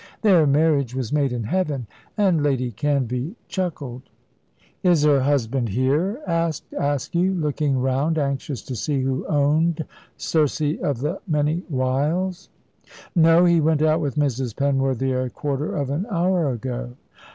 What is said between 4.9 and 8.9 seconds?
her husband here?" asked Askew, looking round, anxious to